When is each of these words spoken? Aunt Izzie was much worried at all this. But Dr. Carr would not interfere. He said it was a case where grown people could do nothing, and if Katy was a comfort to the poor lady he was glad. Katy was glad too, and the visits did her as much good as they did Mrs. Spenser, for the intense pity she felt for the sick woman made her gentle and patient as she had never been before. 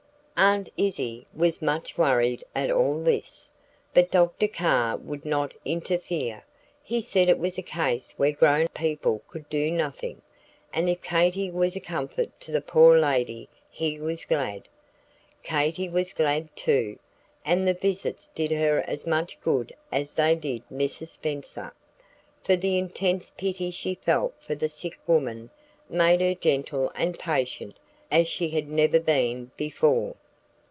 Aunt 0.43 0.69
Izzie 0.75 1.27
was 1.35 1.61
much 1.61 1.99
worried 1.99 2.43
at 2.55 2.71
all 2.71 2.99
this. 3.03 3.47
But 3.93 4.09
Dr. 4.09 4.47
Carr 4.47 4.97
would 4.97 5.23
not 5.23 5.53
interfere. 5.65 6.43
He 6.81 6.99
said 6.99 7.29
it 7.29 7.37
was 7.37 7.59
a 7.59 7.61
case 7.61 8.15
where 8.17 8.31
grown 8.31 8.67
people 8.69 9.21
could 9.27 9.47
do 9.49 9.69
nothing, 9.69 10.23
and 10.73 10.89
if 10.89 11.03
Katy 11.03 11.51
was 11.51 11.75
a 11.75 11.79
comfort 11.79 12.39
to 12.39 12.51
the 12.51 12.59
poor 12.59 12.97
lady 12.97 13.49
he 13.69 13.99
was 13.99 14.25
glad. 14.25 14.67
Katy 15.43 15.87
was 15.87 16.11
glad 16.11 16.55
too, 16.55 16.97
and 17.45 17.67
the 17.67 17.75
visits 17.75 18.25
did 18.27 18.49
her 18.51 18.81
as 18.87 19.05
much 19.05 19.39
good 19.41 19.75
as 19.91 20.15
they 20.15 20.33
did 20.33 20.63
Mrs. 20.73 21.09
Spenser, 21.09 21.71
for 22.43 22.55
the 22.55 22.79
intense 22.79 23.29
pity 23.37 23.69
she 23.69 23.93
felt 23.93 24.33
for 24.41 24.55
the 24.55 24.69
sick 24.69 24.97
woman 25.05 25.51
made 25.87 26.19
her 26.19 26.33
gentle 26.33 26.91
and 26.95 27.19
patient 27.19 27.75
as 28.09 28.27
she 28.27 28.49
had 28.49 28.67
never 28.67 28.99
been 28.99 29.51
before. 29.55 30.15